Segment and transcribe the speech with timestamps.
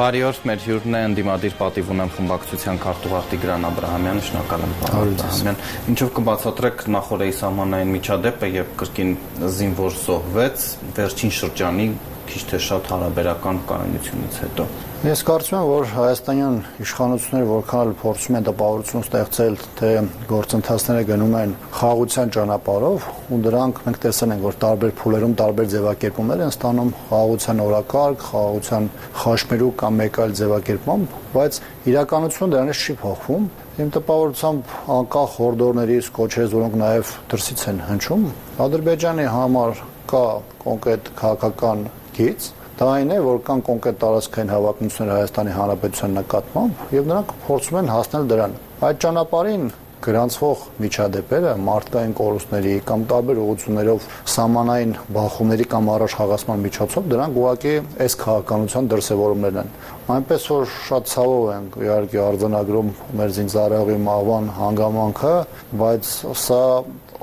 [0.00, 4.62] Բարի օր, մեր հյուրն է ընդդիմադիր պատիվ ունեմ խմբակցության քարտուղար Տիգրան Աբ รา համյանը, շնորհակալ
[4.64, 5.58] եմ պարոն Աբրահամյան։
[5.92, 9.12] Ինչով կբացատրեք նախորդի սահմանային միջադեպը եւ կրկին
[9.60, 10.64] զինվոր զոհվեց
[11.00, 11.88] վերջին շրջանի
[12.30, 14.66] քիչ թե շատ հարաբերական կայունությունից հետո։
[15.00, 19.92] Ես կարծում եմ, որ հայաստանյան իշխանությունները որքան փորձում են տպավորություն ստեղծել, թե
[20.28, 26.44] գործընթացները գնում են խաղաղության ճանապարհով, ու դրանք մենք տեսել ենք, որ տարբեր փուլերում տարբեր ձևակերպումներ
[26.44, 28.90] են ստանում խաղաղության օրակարգ, խաղաղության
[29.24, 31.60] խաշմերուկ կամ մեկ այլ ձևակերպում, բայց
[31.96, 38.30] իրականությունը դրանից չի փոխվում։ Իմ տպավորությամբ անկախ հորդորներից, կոչերից, որոնք նաև դրսից են հնչում,
[38.68, 40.24] Ադրբեջանի համար կա
[40.60, 41.86] կոնկրետ քաղաքական
[42.20, 47.76] գիծ, Դա այն է, որ կան կոնկրետ տարածքային հավակնություններ Հայաստանի Հանրապետության նկատմամբ եւ նրանք փորձում
[47.80, 48.54] են հասնել դրան։
[48.88, 49.66] Այդ ճանապարհին
[50.06, 58.16] գրանցվող միջադեպերը մարդկային կորուստների կամ տարբեր ուղղություններով սահմանային բախումների կամ առաջխաղացման միջոցով դրանք ուղղակի այս
[58.24, 59.70] քաղաքականության դրսևորումներն են։
[60.16, 65.36] Այնպես որ շատ ցավով են իհարկե արձանագրում մեր զինծառայողի մահվան հանգամանքը,
[65.84, 66.12] բայց
[66.48, 66.64] սա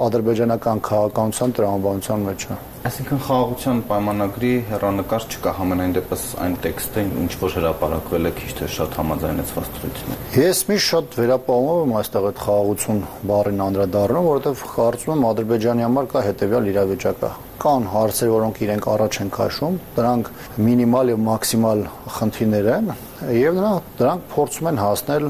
[0.06, 7.32] ադրբեջանական քաղաքականության տրամաբանության մեջ է։ Այսինքն խաղաղության պայմանագրի հերանեկար չկա համենայն դեպս այն տեքստը, ինչ
[7.42, 12.40] որ հրապարակվել է քիչ թե շատ համաձայնեցված թրությունն։ Ես միշտ շատ վերապահում եմ այստեղ այդ
[12.46, 17.32] խաղաղություն բառին անդրադառնում, որովհետև կարծում եմ Ադրբեջանի համար կա հետևյալ իրավիճակը
[17.68, 20.32] կան հարցեր, որոնք իրենք առաջ են քաշում, դրանք
[20.68, 21.84] մինիմալ եւ մաքսիմալ
[22.18, 22.94] խնդիրներ են,
[23.42, 25.28] եւ նրանք դրանք փորձում են հասնել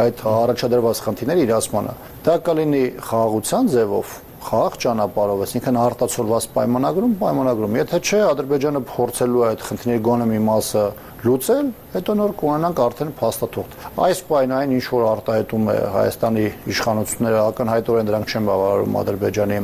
[0.00, 1.94] այդ առաջադրված խնդիրների իրացմանը։
[2.26, 9.48] Դա կլինի խաղաղության ձևով, խաղաղ ճանապարհով, այսինքն արտացոլված պայմանագրում, պայմանագրում։ Եթե չէ, Ադրբեջանը փորձելու է
[9.50, 10.84] այդ խնդիրների գոնե մի մասը
[11.20, 17.40] լուծել, հետո նոր կունենանք արդեն փաստաթուղթ։ Այս պայն այն ինչ որ արտահայտում է Հայաստանի իշխանությունները,
[17.50, 19.58] ակնհայտորեն դրանք չեն բավարարում Ադրբեջանի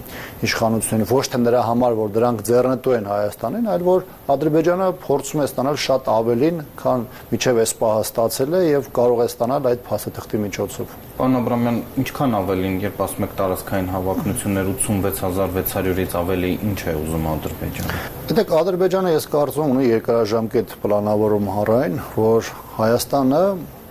[0.47, 4.05] իշխանություններին, ոչ թե նրա համար, որ դրանք ձեռնտու են Հայաստանին, այլ որ
[4.37, 9.29] Ադրբեջանը փորձում է ստանալ շատ ավելին, քան միջև այս պահը ստացել է եւ կարող է
[9.33, 16.55] ստանալ այդ փաստաթղթի միջոցով։ Պարոն Աբրամյան, ինչքան ավելին, երբ ասում եք տարածքային հավակնություններ 86600-ից ավելի,
[16.67, 23.43] ինչ է ուզում Ադրբեջանը։ Դեք Ադրբեջանը ես կարծում ունի երկարաժամկետ պլանավորում հարայն, որ Հայաստանը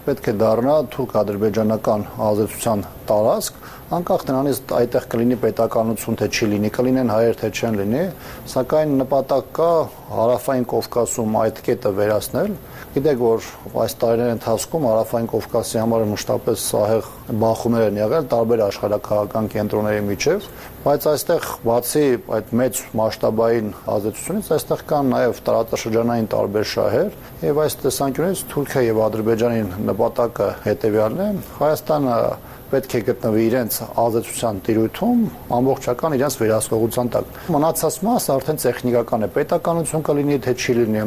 [0.08, 3.60] պետք է դառնա թուրք-ադրբեջանական ազդեցության տարածք,
[3.96, 8.06] անկախ նրանից այդտեղ կլինի պետականություն թե չի լինի, կլինեն հայեր թե չեն լինի,
[8.56, 9.72] սակայն նպատակ կա
[10.16, 12.56] հարավային Կովկասում այդ կետը վերացնել
[12.96, 13.48] Գիտեք, որ
[13.82, 17.10] այս տարիների ընթացքում Հարավային Կովկասի համար մշտապես սահեղ
[17.42, 20.48] բախումներ են եղել տարբեր աշխարհակաղական կենտրոնների միջև,
[20.86, 22.06] բայց այստեղ բացի
[22.38, 29.02] այդ մեծ մասշտաբային ազդեցությունից, այստեղ կան նաև տարածաշրջանային տարբեր շահեր, եւ այս տեսանկյունից Թուրքիա եւ
[29.10, 29.62] Ադրբեջանի
[29.92, 31.30] նպատակը հետեւյալն է՝
[31.60, 32.16] Հայաստանը
[32.76, 35.20] պետք է գտնվի իրենց ազդեցության տիրույթում
[35.56, 41.06] ամբողջական իրենց վերահսկողության տակ։ Մնացած մասը արդեն տեխնիկական է, պետականություն կլինի թե չի լինի։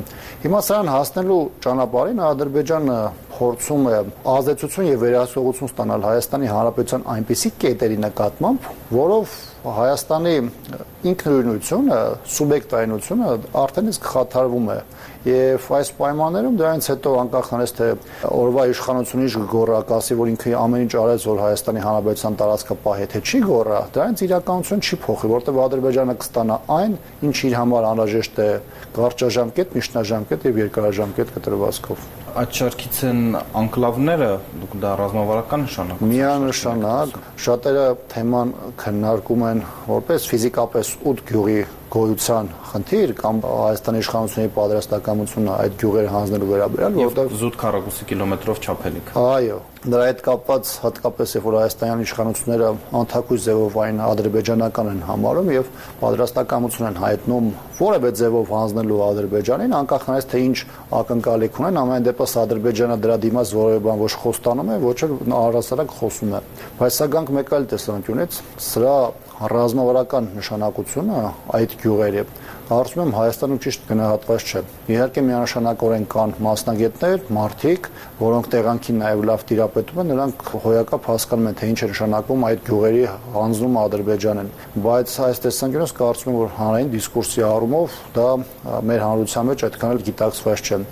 [0.48, 2.98] Հիմա սրան հասնելու ճանապարհին Ադրբեջանը
[3.38, 3.98] փորձում է
[4.32, 8.68] ազդեցություն եւ վերահսկողություն ստանալ Հայաստանի Հանրապետության այնպիսի կետերի նկատմամբ,
[8.98, 10.34] որով Հայաստանի
[11.08, 11.96] ինքնուրույնությունը,
[12.30, 14.76] սուբյեկտայինությունը արդեն իսկ խաթարվում է
[15.28, 17.88] եւ այս պայմաններում դրանից հետո անկախ նրանից թե
[18.38, 23.22] օրվա իշխանությունից գոռա կասի որ ինքը ամեն ինչ արեց որ Հայաստանի Հանրապետության տարածքը պահի թե
[23.26, 26.96] չի գոռա դրանից իրականություն չի փոխի որտեղ Ադրբեջանը կստանա այն
[27.28, 28.48] ինչ իր համար անհրաժեշտ է
[28.98, 33.22] կարճաժամկետ, միջնաժամկետ եւ երկարաժամկետ կտրվածքով այդ շարքից են
[33.58, 34.28] անկլավները,
[34.60, 37.16] դուք դա ռազմավարական նշանակ։ Միանշանակ,
[37.46, 41.58] շատերը թեման քննարկում են որպես ֆիզիկապես 8 գյուղի
[41.92, 49.12] գոյության խնդիր կամ Հայաստանի իշխանությունների պատրաստակամությունը այդ գյուղերը հանձնելու վերաբերյալ, որտեղ զուտ քառակուսի կիլոմետրով չափելիք։
[49.18, 55.50] Այո, դրա հետ կապված հատկապես երբ որ հայաստանյան իշխանությունները անթակույց ձևով այն ադրբեջանական են համարում
[55.54, 55.68] եւ
[56.02, 60.58] պատրաստակամություն են հայտնում որևէ ձևով հանձնելու Ադրբեջանին, անկախ նրանից թե ինչ
[60.98, 65.94] ակնկալիք ունեն, ամեն դեպս Ադրբեջանը դրա դիմաց որևէ բան ոչ խոստանում է, ոչ էլ առհասարակ
[65.98, 66.42] խոսում է։
[66.78, 68.96] Բայց սա գանք մեկ այլ տեսանկյունից, սրա
[69.38, 71.18] ռազմավարական նշանակությունը
[71.58, 72.24] այդ գյուղերի
[72.68, 74.60] Հարցում եմ Հայաստանում ճիշտ գնահատված չէ։
[74.92, 77.86] Իհարկե միանշանակորեն կան մասնագետներ, մարդիկ,
[78.18, 82.60] որոնք տեղանքին նաև լավ տիրապետում են, նրանք հոյակապ հասկանում են, թե ինչ է նշանակում այդ
[82.68, 83.04] գյուղերի
[83.38, 84.52] հանձնում Ադրբեջանին։
[84.84, 88.28] Բայց այս տեսանկյունից կարծում եմ, որ հանրային դիսկուրսի առումով դա
[88.88, 90.82] մեր հանրության մեջ այդքան էլ գիտակցված չէ։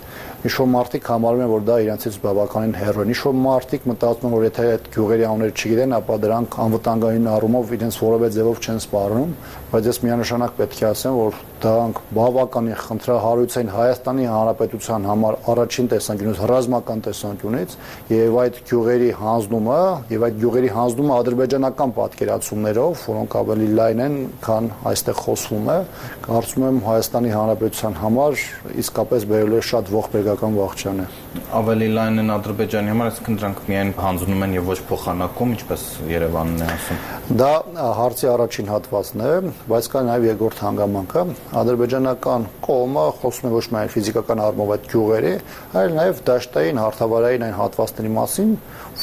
[0.45, 4.43] Ինչ-որ մարդիկ համարում են, որ դա իրենցից բավականին հեռու է։ Ինչ-որ մարդիկ մտածում են, որ
[4.47, 9.31] եթե այդ գյուղերի անունները չգիտեն, ապա դրանք անվտանգային առումով իրենց որևէ ձևով չեն սպառնում,
[9.73, 15.87] բայց ես միանշանակ պետք է ասեմ, որ դրանք բավականին խնդրահարույց են Հայաստանի Հանրապետության համար առաջին
[15.93, 17.73] տեսանկյունից, ռազմական տեսանկյունից,
[18.13, 19.79] եւ այդ գյուղերի հանձնումը
[20.13, 25.79] եւ այդ գյուղերի հանձնումը ադրբեջանական պատկերացումներով, որոնք ավելի լայն են, քան այստեղ խոսվում է,
[26.27, 28.45] կարծում եմ Հայաստանի Հանրապետության համար
[28.85, 31.07] իսկապես բերել է շատ ողբերգ հայկական վաղճան է
[31.55, 36.63] ավելի լայն են Ադրբեջանի համար, այսինքն դրանք միայն հանձնում են եւ ոչ փոխանակում, ինչպես Երևանն
[36.65, 36.99] է ասում։
[37.39, 37.51] Դա
[37.97, 39.31] հարցի առաջին հատվածն է,
[39.71, 41.23] բայց կա նաեւ երկրորդ հանգամանքը։
[41.61, 45.33] Ադրբեջանական կողմը խոսում է ոչ միայն ֆիզիկական առումով այդ գյուղերի,
[45.81, 48.55] այլ նաեւ դաշտային հարթավարային այն հատվածների մասին,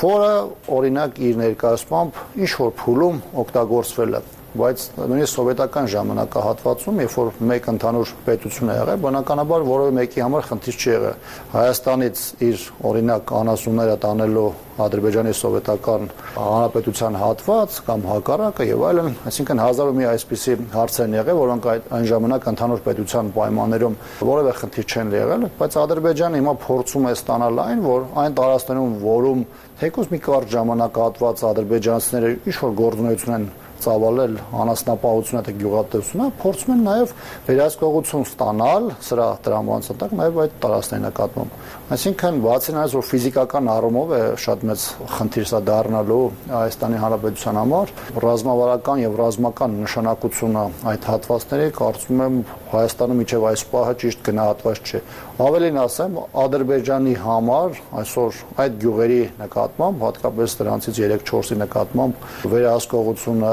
[0.05, 0.33] որը
[0.79, 4.25] օրինակ իր ներկայացմամբ ինչ որ փուլում օգտագործվել է
[4.55, 10.47] բայց նույնիսկ սովետական ժամանակահատվածում, երբ որ մեկ ընդհանուր պետություն է եղել, բնականաբար որևէ մեկի համար
[10.51, 11.17] խնդիր չի եղել։
[11.55, 19.91] Հայաստանից իր օրինակ անասունները տանելու Ադրբեջանի սովետական հանրապետության հատված կամ հակառակը եւ այլն, այսինքն հազար
[19.91, 23.99] ու մի այսպիսի հարցեր են եղել, որոնք այն ժամանակ ընդհանուր պետության պայմաններում
[24.35, 29.45] որևէ խնդիր չեն եղել, բայց Ադրբեջանը հիմա փորձում է ստանալ այն, որ այն տարածքներում, որում
[29.79, 33.47] թեկուզ մի կարճ ժամանակահատված ադրբեջանցիները ինչ որ գործունեություն են
[33.85, 34.35] ծավալել
[34.65, 37.15] անասնապահությունը թե գյուղատնտեսությունը, փորձում են նաև
[37.49, 41.59] վերահսկողություն ստանալ սրա տրամաբանության նաև այդ տարածքների նկատմամբ։
[41.95, 44.85] Այսինքն բացի նրանից որ ֆիզիկական առումով է շատ մեծ
[45.15, 47.93] խնդիր սա դառնալու Հայաստանի Հանրապետության համար,
[48.25, 50.65] ռազմավարական եւ ռազմական նշանակությունը
[50.95, 52.39] այդ հատվածների կարծում եմ
[52.75, 55.01] Հայաստանում իջև այս պահը ճիշտ գնահատված չէ։
[55.45, 63.53] Ավելին ասեմ, Ադրբեջանի համար այսօր այդ գյուղերի նկատմամբ, հատկապես դրանցից 3-4-ի նկատմամբ վերահսկողությունը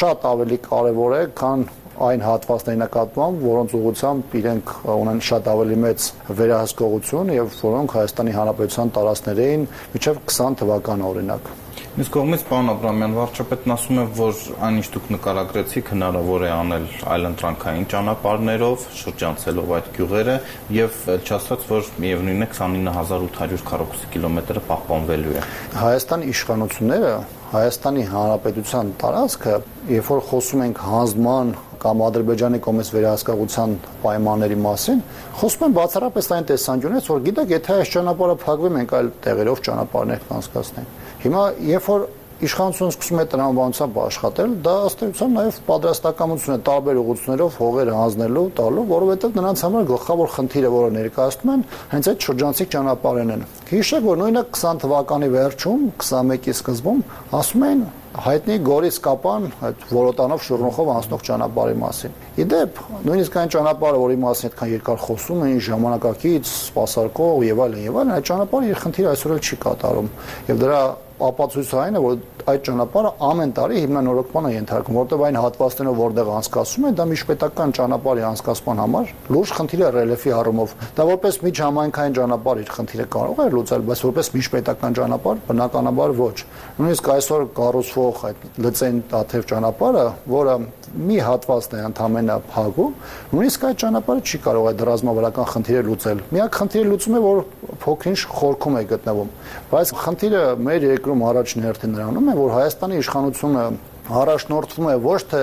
[0.00, 1.64] շատ ավելի կարևոր է, քան
[2.02, 6.06] այն հատվածների նկատմամբ, որոնց ուղղությամբ իրենք ունեն շատ ավելի մեծ
[6.38, 11.52] վերահսկողություն եւ որոնք Հայաստանի Հանրապետության տարածքներին միջև 20 թվական օրինակ
[11.92, 17.84] Մյուս կողմից պարոն Աբրամյան վարչապետն ասում է, որ այնինչ դուք նկարագրեցիք հնարավոր է անել այլընտրանքային
[17.92, 20.38] ճանապարհներով, շրջանցելով այդ գյուղերը
[20.78, 25.44] եւ չասած, որ միևնույնն է 29800 քառակուսի կիլոմետրը պահպանվելու է։
[25.82, 27.12] Հայաստանի իշխանությունները
[27.52, 29.54] Հայաստանի Հանրապետության տարածքը,
[29.92, 31.50] երբ որ խոսում ենք հանձնման
[31.82, 35.02] կամ Ադրբեջանի կողմից վերահսկողության պայմանների մասին,
[35.42, 40.24] խոսում են բացառապես այն տեսանկյունից, որ գիտեք, եթե այս ճանապարհը փակվի, մենք այլ տեղերով ճանապարհներ
[40.32, 42.06] կանցկացնենք։ Հիմա երբ որ
[42.42, 48.44] իշխանությունը սկսում է տրամաբանությամբ աշխատել, դա ըստ էության նաև պատրաստակամություն է տարբեր ուղղություններով հողերը հանձնելու,
[48.58, 54.06] տալու, որովհետև նրանց համար գլխավոր խնդիրը, որը ներկայացնում են, հենց այդ շրջանցիկ ճանապարհներն են։ Հիշեք,
[54.10, 57.04] որ նույնը 20 թվականի վերջում, 21-ի սկզբում
[57.42, 64.00] ասում են հայտնի Գորիս Կապան այդ որոտանով շուրնոխով անցնող ճանապարհի մասին։ Իդեպ նույնիսկ այն ճանապարհը,
[64.02, 68.82] որի մասին այդքան երկար խոսում էին ժամանակակից, սպասարկող եւ այլն եւ այլն, այդ ճանապարհը իր
[68.82, 70.12] խնդիրը այսօր էլ չի կատարում։
[70.52, 70.82] Եվ դրա
[71.28, 72.20] ապացույցը այն է, որ
[72.50, 77.74] այդ ճանապարհը ամեն տարի հիմնանորոգման է ենթարկվում, որտեղ այն հատվածներով որտեղ անցկացում է, դա միջպետական
[77.78, 83.42] ճանապարհի անցկացման համար լուրջ խնդիր է ռելիեֆի առումով։ Դա որպես միջհամայնքային ճանապարհ իր խնդիրը կարող
[83.42, 86.36] է լուծել, բայց որպես միջպետական ճանապարհ բնականաբար ոչ։
[86.82, 90.56] Նույնիսկ այսօր կառուցվող այդ լծեն տաթև ճանապարհը, որը
[90.92, 92.96] մի հատվածն է ընդամենը փակում,
[93.32, 97.40] նույնիսկ այդ ճանապարհը չի կարող այդ ռազմավարական խնդիրը լուծել։ Միակ խնդիրը լուծում է, որ
[97.82, 99.30] փոքրինչ խորքում է գտնվում։
[99.72, 103.64] Բայց խնդիրը մեր երկրում առաջին հերթին նրանում է, որ Հայաստանի իշխանությունը
[104.12, 105.40] առաջնորդվում է ոչ թե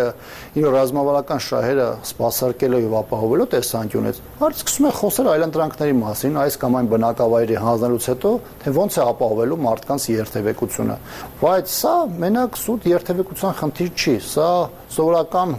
[0.60, 6.76] իր ռազմավարական շահերը սпасարկելու եւ ապահովելու տեսանկյունից, այլ սկսում է խոսել այլընտրանքների մասին, այս կամ
[6.80, 11.00] այն բնակավայրի հանձնելուց հետո, թե ոնց է ապահովելու մարդկանց երթևեկությունը։
[11.40, 14.52] Բայց սա մենակ սուտ երթևեկության խնդիր չի, սա
[15.00, 15.56] սովորական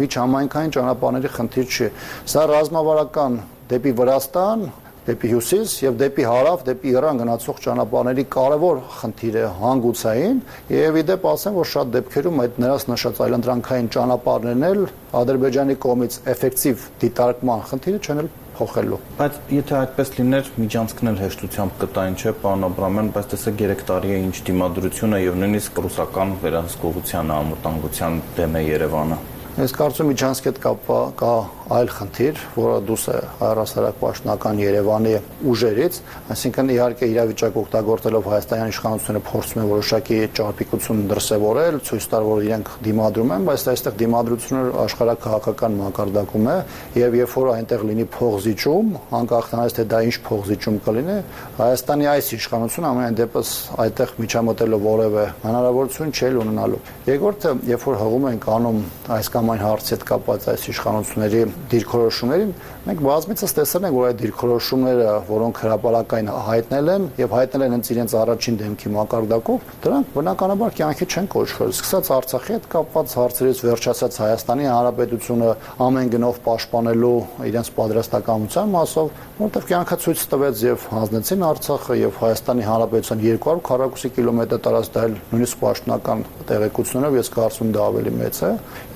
[0.00, 1.90] միջհամայնքային ճանապարհների խնդիր չի։
[2.34, 4.64] Սա ռազմավարական դեպի Վրաստան
[5.10, 10.42] դեպի հյուսիս եւ դեպի հարավ, դեպի Իրան գնացող ճանապարհների կարևոր խնդիր է հանգուցային
[10.76, 14.84] եւ իդեպ ասեմ, որ շատ դեպքերում այդ նրանց նշած այլընտրանքային ճանապարհներն էլ
[15.20, 22.16] Ադրբեջանի կողմից էֆեկտիվ դիտարկման խնդիրը չեն փոխելու։ Բայց եթե այդպես լիներ, միջանցքն էլ հեշտությամբ կտային,
[22.20, 28.20] չէ, պարոն Աբրամյան, բայց տեսեք 3 տարի է ինչ դիմադրությունը եւ նույնիսկ ռուսական վերահսկողության ամուտանգության
[28.36, 29.18] դեմ է Երևանը։
[29.60, 31.32] Ես կարծում միջանցքի հետ կապված կա
[31.70, 35.12] այլ խնդիր, որը դուրս է հայրասարակ պաշտոնական Երևանի
[35.50, 35.98] ուժերից,
[36.34, 42.72] այսինքն իհարկե իրավիճակ օգտագործելով Հայաստանյան իշխանությունը փորձում է որոշակի ճարպիկություն դրսևորել, ցույց տալ, որ իրենք
[42.90, 46.56] դիմադրում են, բայց այստեղ դիմադրությունը աշխարհակահաղական մակարդակում է
[47.00, 51.16] եւ երբ որ այնտեղ լինի փողզիջում, անկախ նրանից թե դա ինչ փողզիջում կլինի,
[51.60, 53.50] Հայաստանի այս իշխանությունը ամեն դեպս
[53.84, 58.80] այդտեղ միջամտելով որևէ հնարավորություն չի ունենալու։ Երկրորդը, երբ որ հղում են կանում
[59.16, 64.20] այս կամ այն հարցի հետ կապված այս իշխանությունների դիրքորոշումներին մենք բազմիցս տեսել ենք, որ այդ
[64.20, 70.74] դիրքորոշումները, որոնք հրապարակային հայտնել են եւ հայտնել են հենց իրենց առաջին դեմքի մակարդակով, դրանք բնականաբար
[70.80, 75.50] կյանքի չեն կոչվել։ Սկսած Արցախի հետ կապված հարցերից վերջացած Հայաստանի Հանրապետությունը
[75.86, 77.14] ամեն գնով պաշտպանելու
[77.50, 84.10] իրենց պատրաստակամության մասով, որտեղ կյանքը ցույց տվեց եւ հանձնեցին Արցախը եւ Հայաստանի Հանրապետության 200 քառակուսի
[84.16, 88.50] կիլոմետր տարածքն նույնիսկ պաշտոնական տեղեկություններով ես կարծում դա ավելի մեծ է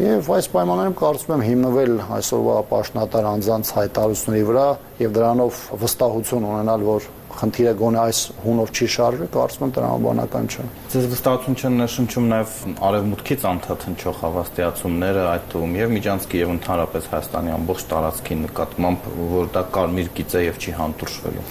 [0.04, 4.67] եւ այս պայմաններում կարծում եմ հիմնվել այսօրվա պաշտոնատար անձանց հայտարարությունների վրա
[5.03, 7.09] եւ դրանով վստահություն ունենալ, որ
[7.41, 10.64] խնդիրը գոնե այս հունով չի շարժվի, կարծում եմ տրամաբանական չէ։
[10.95, 12.55] Ձեզ վստահություն չեն նշնչում նաև
[12.88, 19.49] արևմուտքից անդադ հնչող հավաստիացումները, այդ թվում եւ Միջանցքի եւ ընդհանրապես Հայաստանի ամբողջ տարածքի նկատմամբ, որ
[19.55, 21.45] դա կարմիր գիծ է եւ չի հանդուրժվելու։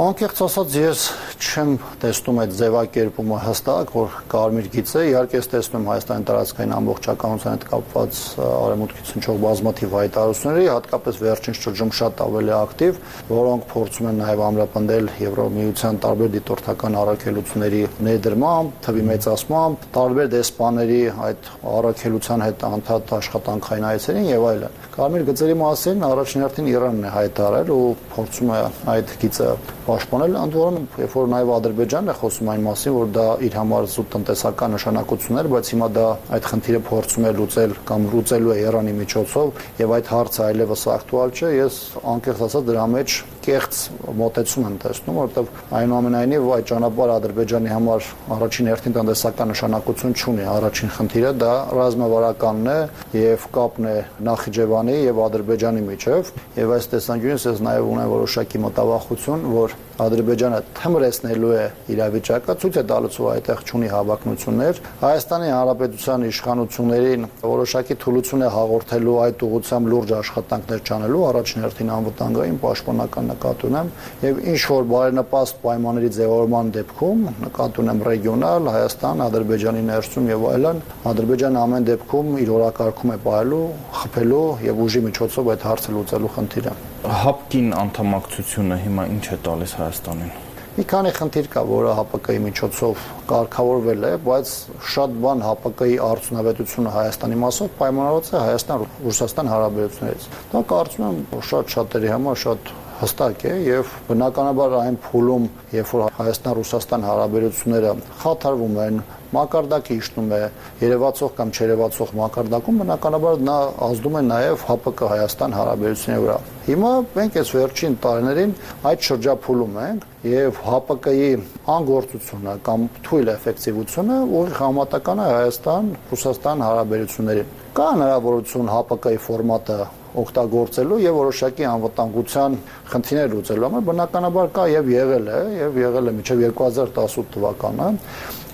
[0.00, 1.00] Անկեղծ ասած ես
[1.40, 1.70] չեմ
[2.00, 7.64] տեսնում այդ ձևակերպումը հստակ, որ կարմիր գիծ է, իհարկե ես տեսնում Հայաստանի տարածքային ամբողջականության հետ
[7.70, 14.44] կապված արևմուտքից հնչող բազմաթիվ հայտարարությունների, հատկապես վերջին շրջում շատ ավելի ակտիվ, որոնք փորձում են նաև
[14.50, 23.86] ամրապնդել Եվրոմիության տարբեր դիտորդական առաքելությունների ներդրմամբ, թվի մեծացմամբ, տարբեր դեսպաների այդ առաքելության հետ անդադ աշխատանքային
[23.90, 28.58] այցերին եւ այլն։ Կարմիր գծերի մասին առաջին հերթին Իրանն է հայտարարել ու փորձում է
[28.90, 29.48] այդ գիծը
[29.86, 33.88] պաշտպանել, ընդ որում, երբ որ նաև Ադրբեջանն է խոսում այն մասին, որ դա իր համար
[33.94, 36.06] զուտ տնտեսական նշանակություն էր, բայց հիմա դա
[36.36, 41.34] այդ խնդիրը փորձում է լուծել կամ լուծելու է Իրանի միջոցով եւ այդ հարցը այլևս ակտուալ
[41.40, 41.80] չէ, ես
[42.14, 43.80] անկեղծ ասած դրա մեջ կեղծ
[44.20, 50.94] մոտեցում եմ տեսնում, որովհետեւ այնուամենայնիվ այդ ճանապարհը Ադրբեջանի համար առաջին հերթին տնտեսական նշանակություն չունի։ Առաջին
[50.96, 52.78] խնդիրը դա ռազմավարականն է
[53.20, 53.96] եւ կապն է
[54.30, 61.50] Նախիջևանի եւ Ադրբեջանի միջեւ եւ այս տեսանկյունից ես նաեւ ունեմ որոշակի մտավախություն, որ Ադրբեջանը թմրեցնելու
[61.52, 68.50] է իրավիճակը, ցույց է տալուց ու այդտեղ ճունի հավակնություններ։ Հայաստանի Հանրապետության իշխանություններին որոշակի թուլություն է
[68.56, 73.90] հաղորդելու այդ ուղղությամբ լուրջ աշխատանքներ ճանելու առաջին հերթին անվտանգային պաշտպանական նկատի ունեմ
[74.26, 80.84] եւ ինչ որ բարենպաստ պայմանների ձևավորման դեպքում նկատի ունեմ ռեգիոնալ Հայաստան, Ադրբեջանի ներսում եւ այլն,
[81.14, 83.64] Ադրբեջանը ամեն դեպքում իր օրակարգում է պահելու,
[84.00, 90.32] խփելու եւ ուժի միջոցով այդ հարցը լուծելու խնդիրը հապկին անդամակցությունը հիմա ինչ է տալիս Հայաստանին։
[90.70, 94.52] Մի քանի խնդիր կա, որը ՀՊԿ-ի միջոցով կարգավորվել է, բայց
[94.94, 102.12] շատ բան ՀՊԿ-ի արդյունավետությունը Հայաստանի մասով պայմանավորված է Հայաստան-Ռուսաստան հարաբերություններից։ Դա կարծում եմ շատ շատերի
[102.14, 108.98] համար շատ հստակ է եւ բնականաբար այն փուլում, երբ որ Հայաստան-Ռուսաստան հարաբերությունները խաթարվում են,
[109.30, 110.40] մակարդակը իջնում է
[110.80, 113.56] երևացող կամ չերևացող մակարդակում բնականաբար նա
[113.88, 118.54] ազդում է նաև ՀՊԿ Հայաստան հարաբերությունների վրա։ Հիմա մենք այս վերջին տարիներին
[118.90, 121.30] այդ շրջափուլում ենք եւ ՀՊԿ-ի
[121.76, 129.78] անգործությունը կամ թույլ էֆեկտիվությունը ուղիղ համատական է Հայաստան-Ռուսաստան հարաբերություններին։ Կա հնարավորություն ՀՊԿ-ի ֆորմատը
[130.20, 132.56] օգտագործելու եւ որոշակի անվտանգության
[132.90, 137.88] խնդիրներ լուծելու համար բնականաբար կա եւ եղել է եւ եղել է մինչեւ 2018 թվականը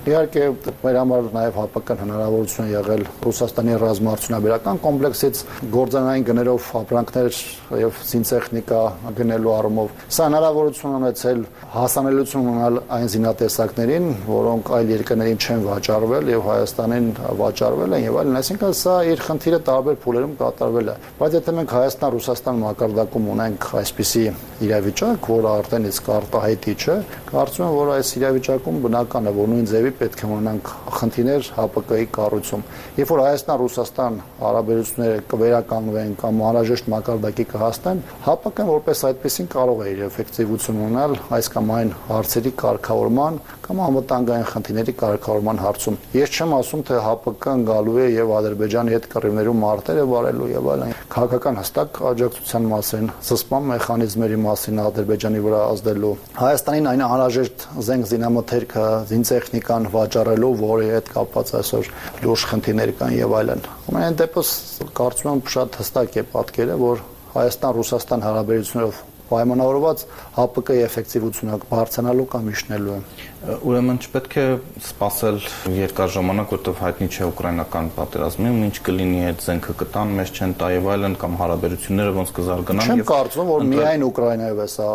[0.07, 0.43] Իհարկե
[0.85, 5.41] մեր համար նաև հապական հնարավորություն եղել Ռուսաստանի ռազմաարդյունաբերական կոմպլեքսից
[5.73, 7.41] գործանային գներով ապրանքներ
[7.81, 8.83] եւ զինտեխնիկա
[9.19, 11.43] գնելու առումով։ Սա հնարավորություն ունեցել
[11.75, 17.11] հասանելիություն ունենալ այն զինատեսակներին, որոնք այլ երկրներին չեն վաճառվել եւ Հայաստանին
[17.43, 21.77] վաճառվել են եւ այլն, այսինքն սա իր խնդիրը տարբեր փուլերում կատարվել է։ Բայց եթե մենք
[21.77, 24.25] Հայաստան-Ռուսաստան մակարդակում ունենք այսպիսի
[24.67, 26.97] իրավիճակ, որը արդեն իսկ արտահայտի չէ,
[27.27, 32.07] կարծում եմ, որ այս իրավիճակում բնական է, որ նույն ձևի պետք է ունենանք խնդիրներ ՀՊԿ-ի
[32.17, 32.65] կառույցում։
[32.97, 40.03] Երբ որ Հայաստան-Ռուսաստան հարաբերությունները կվերականգնվեն կամ անհրաժեշտ մակարդակի կհաստեն, ՀՊԿ-ն որպես այդպեսին կարող է իր
[40.07, 46.83] էֆեկտիվություն ունենալ այս կամ այն հարցերի կարգավորման կամ անվտանգային խնդիրների կարգավորման հարցում։ Ես չեմ ասում,
[46.87, 52.69] թե ՀՊԿ-ն գալու է եւ Ադրբեջանի հետ կռիվներում մարտերը վարելու եւ այլն։ Քաղաքական հստակ աջակցության
[52.71, 60.89] մասին, զսպման մեխանիզմերի մասին Ադրբեջանի վրա ազդելու, Հայաստանին այն անհրաժեշտ զենք զինամթերքը, զինտեխնիկան վաճառելու, որի
[60.95, 61.91] հետ կապված այսօր
[62.27, 64.55] լուրջ խնդիրներ կան եւ այլն։ Ամեն դեպս
[65.01, 67.05] կարծում եմ շատ հստակ է պատկերը, որ
[67.37, 70.03] Հայաստան-Ռուսաստան հարաբերություններով պայմանավորված
[70.37, 73.01] ՀՊԿ-ի էֆեկտիվությունը բարձրանալու կամ իջնելու է։
[73.47, 74.45] Ուրեմն չպետք է
[74.83, 75.37] սпасել
[75.71, 80.55] երկար ժամանակ, որտեղ հայտնի չէ ուկրաինական պատերազմը, ու ինչ կլինի այդ զենքը կտան, մեզ չեն
[80.59, 84.89] տա եւ այլն կամ հարաբերությունները ոնց կզարգանան եւ Չեմ կարծում, որ միայն Ուկրաինայով է սա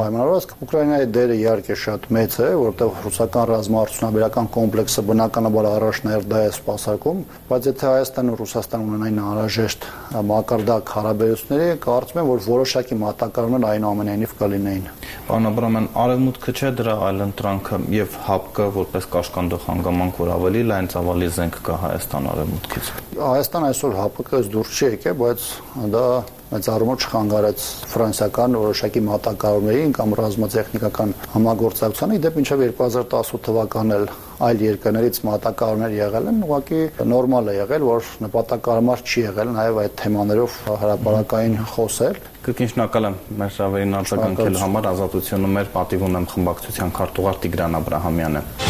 [0.00, 6.50] պայմանավորված, Ուկրաինայի դերը իհարկե շատ մեծ է, որտեղ ռուսական ռազմաարդյունաբերական կոմպլեքսը բնականաբար առաջ ներդա է
[6.56, 9.88] սпасարկում, բայց եթե Հայաստանն ու Ռուսաստանը ունենային անհրաժեշտ
[10.30, 14.88] մակարդակ հարաբերությունների, կարծում եմ, որ որոշակի մատակարարումներ այնուամենայնիվ կլինեին։
[15.30, 20.88] Պարոն Աբրամյան, արևմուտքը չէ դրա այլ ընտրանքը եւ ՀԱՊԿ որպես կաշկանդող հանգամանք, որ ավելի լայն
[20.94, 25.46] ծավալի զենք կա Հայաստան արևմուտքից։ Հայաստան այսօր ՀԱՊԿ-ից դուրս չի եկել, բայց
[25.94, 26.04] դա
[26.50, 34.06] մեծ առումով չխանգարեց ֆրանսիական որոշակի մատակարարումներին կամ ռազմատեխնիկական համագործակցությանը, իդեպ մինչև 2018 թվականն էլ
[34.40, 36.80] այլ երկրներից մատակարարներ եղել են, ուղղակի
[37.12, 43.20] նորմալ է եղել, որ նպատակարար չի եղել նաև այդ թեմաներով հրապարակային խոսել։ Կրկին շնորհակալ եմ
[43.44, 48.69] մեր շավերին արձագանքելու համար ազատությունը մեր պատիվ ունեմ խմբակցության քարտուղար Տիգրան Աբ รา համյանը։